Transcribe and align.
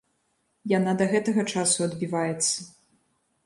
Яна 0.77 0.95
да 1.03 1.07
гэтага 1.11 1.41
часу 1.55 1.77
адбіваецца. 1.89 2.57